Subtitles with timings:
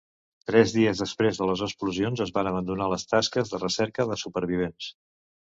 [0.51, 4.91] Tres dies després de les explosions es van abandonar les tasques de recerca de supervivents.